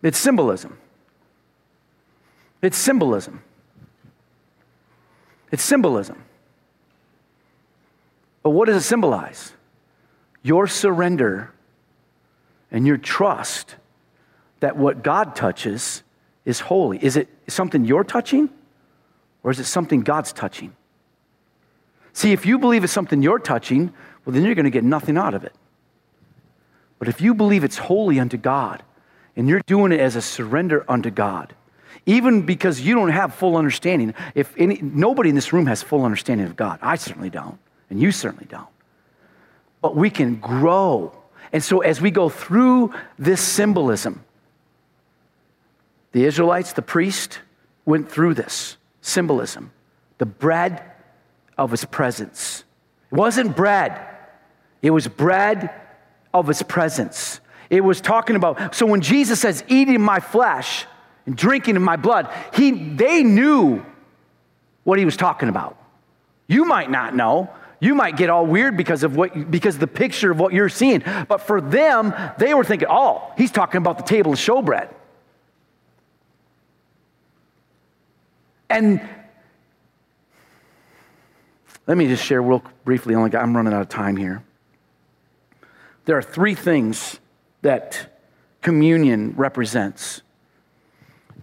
[0.02, 0.76] It's symbolism.
[2.60, 3.42] It's symbolism.
[5.52, 6.24] It's symbolism.
[8.42, 9.52] But what does it symbolize?
[10.42, 11.52] Your surrender
[12.72, 13.76] and your trust
[14.60, 16.02] that what God touches
[16.44, 16.98] is holy.
[17.04, 18.48] Is it something you're touching
[19.44, 20.74] or is it something God's touching?
[22.14, 23.92] See, if you believe it's something you're touching,
[24.24, 25.52] well, then you're going to get nothing out of it.
[26.98, 28.82] But if you believe it's holy unto God
[29.36, 31.54] and you're doing it as a surrender unto God,
[32.06, 36.04] even because you don't have full understanding, if any, nobody in this room has full
[36.04, 37.58] understanding of God, I certainly don't,
[37.90, 38.68] and you certainly don't.
[39.80, 41.16] But we can grow.
[41.52, 44.24] And so as we go through this symbolism,
[46.12, 47.40] the Israelites, the priest,
[47.84, 49.72] went through this symbolism
[50.18, 50.80] the bread
[51.58, 52.62] of his presence.
[53.10, 54.00] It wasn't bread,
[54.80, 55.70] it was bread
[56.32, 57.40] of his presence.
[57.70, 60.86] It was talking about, so when Jesus says, eating my flesh
[61.26, 63.84] and drinking of my blood, he, they knew
[64.84, 65.76] what he was talking about.
[66.46, 67.50] You might not know.
[67.80, 70.68] You might get all weird because of what because of the picture of what you're
[70.68, 71.02] seeing.
[71.28, 74.88] But for them, they were thinking, oh, he's talking about the table of showbread.
[78.70, 79.00] And
[81.86, 84.44] let me just share real briefly, only I'm running out of time here.
[86.04, 87.18] There are three things
[87.62, 88.22] that
[88.60, 90.22] communion represents.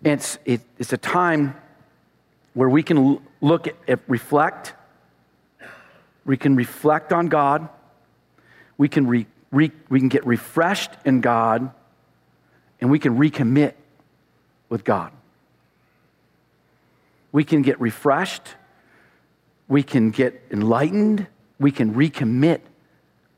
[0.03, 1.55] It's, it, it's a time
[2.53, 4.73] where we can look at, at, reflect,
[6.25, 7.67] we can reflect on God,
[8.77, 11.71] we can, re, re, we can get refreshed in God,
[12.79, 13.73] and we can recommit
[14.69, 15.11] with God.
[17.31, 18.55] We can get refreshed,
[19.67, 21.27] we can get enlightened,
[21.59, 22.61] we can recommit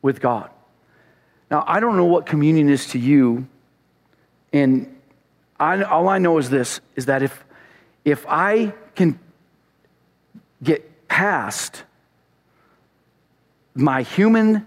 [0.02, 0.52] with God.
[1.50, 3.47] Now, I don't know what communion is to you,
[4.54, 4.95] and
[5.62, 7.45] I, all I know is this is that if,
[8.04, 9.19] if I can
[10.63, 11.84] get past
[13.76, 14.65] my human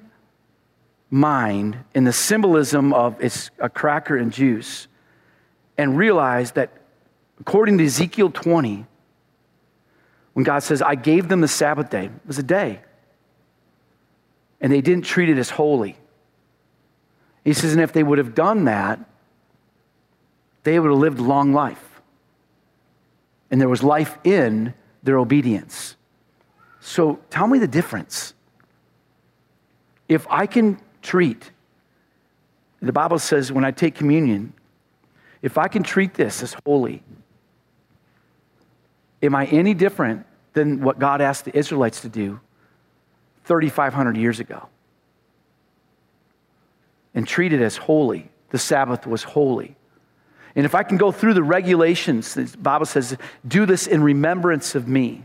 [1.10, 4.86] mind in the symbolism of it's a cracker and juice
[5.76, 6.70] and realize that
[7.40, 8.86] according to Ezekiel 20,
[10.34, 12.80] when God says, I gave them the Sabbath day, it was a day.
[14.60, 15.96] And they didn't treat it as holy.
[17.44, 19.00] He says, and if they would have done that,
[20.64, 22.00] they would have lived a long life.
[23.50, 25.96] And there was life in their obedience.
[26.80, 28.34] So tell me the difference.
[30.08, 31.50] If I can treat,
[32.80, 34.52] the Bible says when I take communion,
[35.40, 37.02] if I can treat this as holy,
[39.24, 42.40] Am I any different than what God asked the Israelites to do
[43.44, 44.68] 3,500 years ago?
[47.14, 48.30] And treat it as holy.
[48.50, 49.76] The Sabbath was holy.
[50.56, 54.74] And if I can go through the regulations, the Bible says, do this in remembrance
[54.74, 55.24] of me.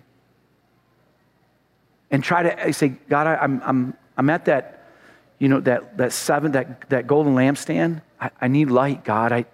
[2.10, 4.88] And try to say, God, I, am I'm, I'm at that,
[5.38, 8.02] you know, that, that seven, that, that golden lampstand.
[8.20, 9.32] I, I need light, God.
[9.32, 9.46] I,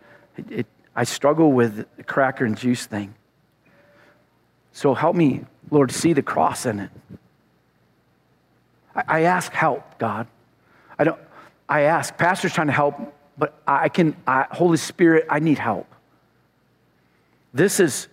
[0.50, 0.66] it,
[0.96, 3.14] I struggle with the cracker and juice thing.
[4.72, 6.92] So help me, Lord, see the cross in it.
[8.96, 10.28] I, I ask help, God.
[10.98, 11.20] I don't.
[11.68, 12.16] I ask.
[12.18, 12.96] Pastor's trying to help,
[13.38, 14.16] but I can.
[14.26, 15.88] I, Holy Spirit, I need help.
[17.54, 18.08] This is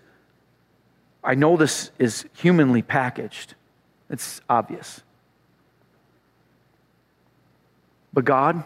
[1.25, 3.55] I know this is humanly packaged,
[4.11, 5.03] it's obvious.
[8.12, 8.64] But God,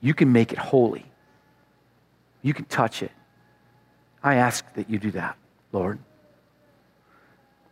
[0.00, 1.04] you can make it holy.
[2.42, 3.12] You can touch it.
[4.22, 5.36] I ask that you do that,
[5.72, 5.98] Lord.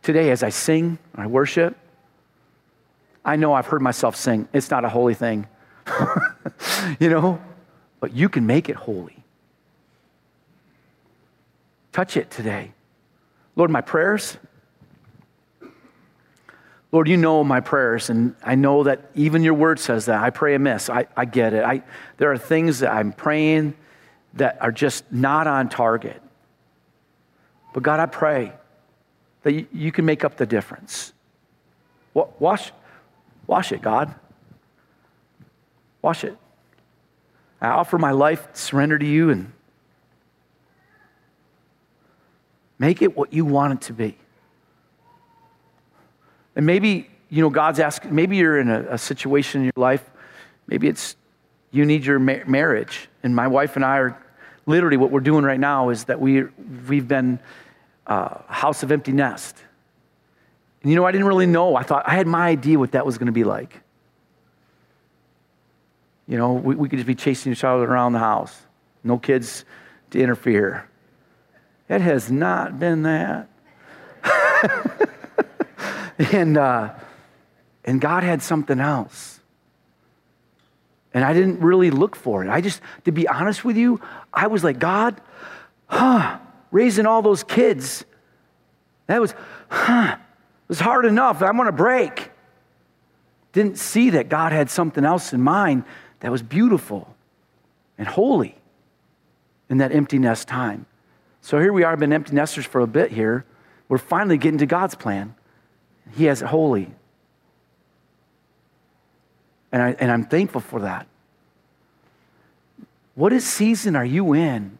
[0.01, 1.75] Today, as I sing, and I worship,
[3.25, 5.47] I know I've heard myself sing, it's not a holy thing.
[6.99, 7.41] you know,
[8.03, 9.23] but you can make it holy.
[11.93, 12.73] Touch it today.
[13.55, 14.37] Lord, my prayers,
[16.91, 20.21] Lord, you know my prayers, and I know that even your word says that.
[20.21, 20.89] I pray amiss.
[20.89, 21.63] I, I get it.
[21.63, 21.81] I,
[22.17, 23.73] there are things that I'm praying
[24.33, 26.21] that are just not on target.
[27.73, 28.51] But God, I pray
[29.43, 31.13] that you, you can make up the difference.
[32.13, 32.73] Wash,
[33.47, 34.13] wash it, God.
[36.01, 36.37] Wash it.
[37.63, 39.51] I offer my life, surrender to you, and
[42.77, 44.17] make it what you want it to be.
[46.57, 50.07] And maybe, you know, God's asking, maybe you're in a, a situation in your life,
[50.67, 51.15] maybe it's
[51.71, 53.07] you need your ma- marriage.
[53.23, 54.23] And my wife and I are
[54.65, 56.43] literally what we're doing right now is that we,
[56.87, 57.39] we've been
[58.05, 59.57] uh, a house of empty nest.
[60.81, 61.77] And you know, I didn't really know.
[61.77, 63.79] I thought I had my idea what that was going to be like.
[66.27, 68.55] You know, we, we could just be chasing each other around the house,
[69.03, 69.65] no kids
[70.11, 70.89] to interfere.
[71.89, 73.49] It has not been that.
[76.31, 76.93] and, uh,
[77.83, 79.41] and God had something else.
[81.13, 82.49] And I didn't really look for it.
[82.49, 84.01] I just, to be honest with you,
[84.33, 85.21] I was like, God,
[85.87, 86.39] huh,
[86.71, 88.05] raising all those kids,
[89.07, 89.35] that was,
[89.69, 91.41] huh, it was hard enough.
[91.43, 92.31] I'm going to break.
[93.51, 95.83] Didn't see that God had something else in mind
[96.23, 97.13] that was beautiful
[97.97, 98.55] and holy
[99.69, 100.85] in that empty nest time.
[101.41, 103.45] So here we are, been empty nesters for a bit here.
[103.89, 105.35] We're finally getting to God's plan.
[106.15, 106.89] He has it holy.
[109.73, 111.07] And, I, and I'm thankful for that.
[113.15, 114.77] What is season are you in?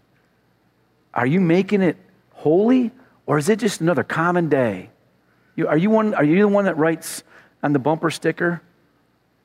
[1.13, 1.97] Are you making it
[2.31, 2.91] holy
[3.25, 4.91] or is it just another common day?
[5.57, 7.21] You, are, you one, are you the one that writes
[7.61, 8.61] on the bumper sticker,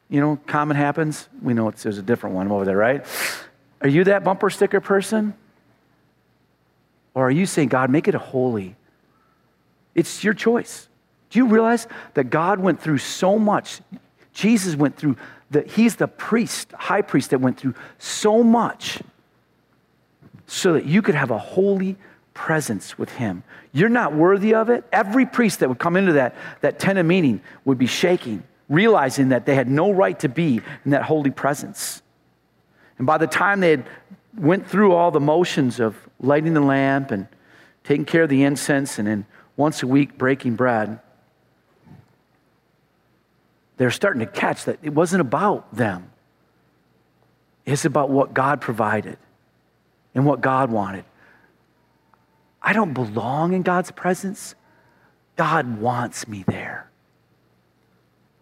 [0.09, 1.29] you know, common happens?
[1.43, 3.05] We know it's, there's a different one over there, right?
[3.81, 5.35] Are you that bumper sticker person?
[7.15, 8.77] Or are you saying, God, make it holy?
[9.95, 10.89] It's your choice.
[11.31, 13.81] Do you realize that God went through so much?
[14.33, 15.17] Jesus went through,
[15.51, 19.01] the, he's the priest, high priest that went through so much
[20.47, 21.97] so that you could have a holy
[22.33, 23.43] presence with him.
[23.73, 24.85] You're not worthy of it.
[24.93, 29.31] Every priest that would come into that, that tent of meeting would be shaking, realizing
[29.31, 32.03] that they had no right to be in that holy presence.
[32.99, 33.87] And by the time they had
[34.37, 37.27] went through all the motions of lighting the lamp and
[37.85, 41.01] taking care of the incense and then once a week breaking bread,
[43.77, 46.11] they're starting to catch that it wasn't about them.
[47.65, 49.19] It's about what God provided
[50.15, 51.05] and what God wanted.
[52.61, 54.55] I don't belong in God's presence.
[55.37, 56.88] God wants me there.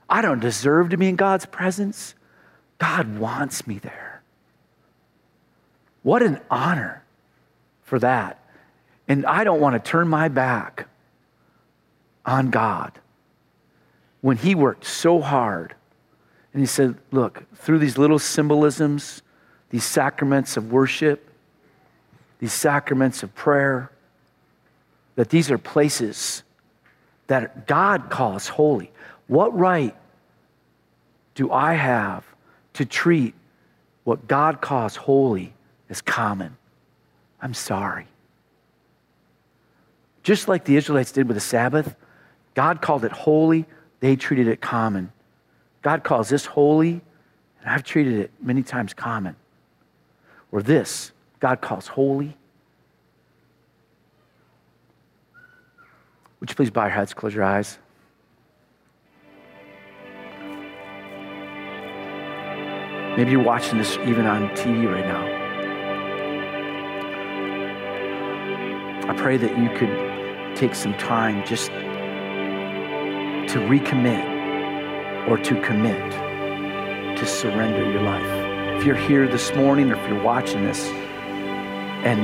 [0.09, 2.15] I don't deserve to be in God's presence.
[2.79, 4.23] God wants me there.
[6.03, 7.03] What an honor
[7.83, 8.43] for that.
[9.09, 10.89] And I don't want to turn my back
[12.25, 12.93] on God
[14.21, 15.75] when he worked so hard.
[16.53, 19.23] And he said, Look, through these little symbolisms,
[19.71, 21.29] these sacraments of worship,
[22.39, 23.91] these sacraments of prayer,
[25.17, 26.43] that these are places
[27.27, 28.93] that God calls holy.
[29.27, 29.95] What right
[31.35, 32.25] do I have
[32.75, 33.35] to treat
[34.05, 35.53] what God calls holy
[35.91, 36.57] as common?
[37.41, 38.07] I'm sorry.
[40.23, 41.95] Just like the Israelites did with the Sabbath,
[42.55, 43.67] God called it holy
[44.01, 45.13] they treated it common.
[45.83, 47.01] God calls this holy,
[47.61, 49.37] and I've treated it many times common.
[50.53, 52.37] Or this, God calls holy.
[56.41, 57.79] Would you please bow your heads, close your eyes?
[63.17, 65.25] Maybe you're watching this even on TV right now.
[69.09, 71.69] I pray that you could take some time just
[73.53, 74.37] to recommit
[75.29, 76.13] or to commit
[77.17, 78.79] to surrender your life.
[78.79, 80.87] If you're here this morning or if you're watching this
[82.05, 82.21] and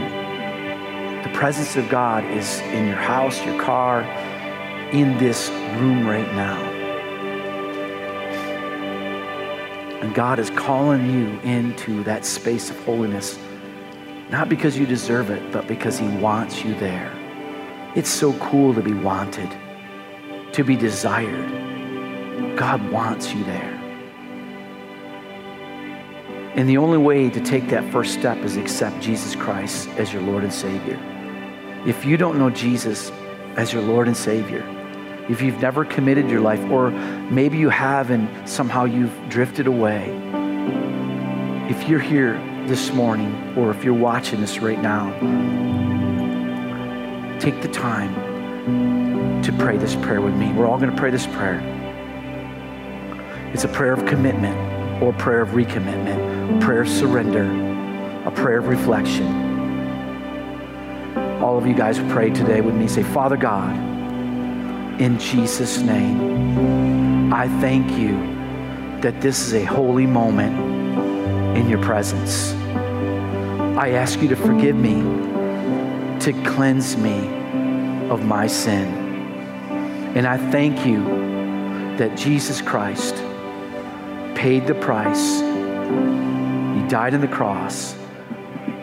[1.25, 4.03] the presence of God is in your house, your car,
[4.93, 6.72] in this room right now.
[10.03, 13.39] And God is calling you into that space of holiness,
[14.31, 17.13] not because you deserve it, but because He wants you there.
[17.95, 19.49] It's so cool to be wanted,
[20.55, 22.57] to be desired.
[22.57, 23.79] God wants you there.
[26.57, 30.23] And the only way to take that first step is accept Jesus Christ as your
[30.23, 30.99] Lord and Savior.
[31.87, 33.13] If you don't know Jesus
[33.57, 34.63] as your Lord and Savior,
[35.29, 40.11] if you've never committed your life, or maybe you have and somehow you've drifted away,
[41.71, 42.35] if you're here
[42.67, 45.11] this morning, or if you're watching this right now,
[47.39, 50.53] take the time to pray this prayer with me.
[50.53, 51.61] We're all going to pray this prayer.
[53.53, 54.57] It's a prayer of commitment
[55.03, 57.45] or prayer of recommitment, a prayer of surrender,
[58.25, 59.27] a prayer of reflection.
[61.43, 62.87] All of you guys pray today with me.
[62.87, 63.92] Say, Father God,
[64.99, 68.15] in Jesus' name, I thank you
[69.01, 70.57] that this is a holy moment
[71.57, 72.53] in your presence.
[73.77, 75.03] I ask you to forgive me,
[76.21, 77.19] to cleanse me
[78.11, 78.87] of my sin.
[80.15, 81.03] And I thank you
[81.97, 83.17] that Jesus Christ
[84.35, 85.41] paid the price.
[85.41, 87.97] He died on the cross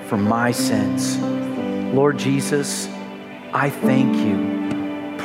[0.07, 1.17] for my sins.
[1.93, 2.87] Lord Jesus,
[3.53, 4.48] I thank you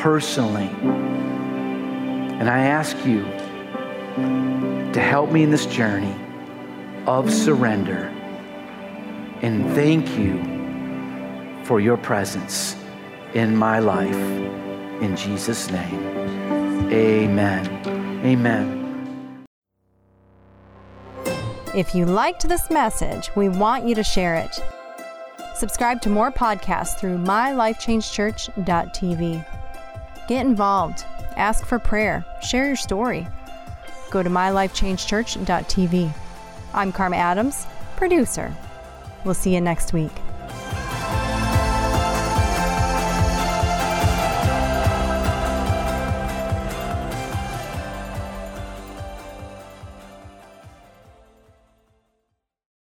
[0.05, 0.69] personally.
[2.39, 3.23] And I ask you
[4.93, 6.15] to help me in this journey
[7.07, 8.13] of surrender.
[9.41, 10.43] And thank you
[11.65, 12.77] for your presence
[13.33, 14.15] in my life.
[15.01, 17.67] In Jesus' name, amen.
[18.27, 19.47] Amen.
[21.75, 24.63] If you liked this message, we want you to share it.
[25.55, 29.64] Subscribe to more podcasts through mylifechangechurch.tv.
[30.27, 31.05] Get involved,
[31.37, 33.27] ask for prayer, share your story.
[34.11, 36.13] Go to mylifechangechurch.tv.
[36.73, 37.67] I'm Karma Adams,
[37.97, 38.55] producer.
[39.25, 40.13] We'll see you next week.